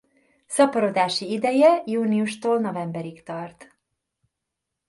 [0.47, 3.77] Szaporodási ideje júniustól novemberig tart.